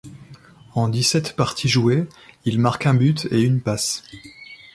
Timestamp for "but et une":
2.95-3.61